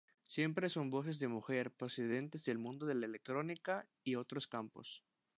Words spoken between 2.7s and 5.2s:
de la electrónica y otros campos.